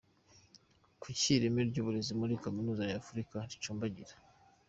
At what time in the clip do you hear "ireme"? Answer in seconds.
1.37-1.61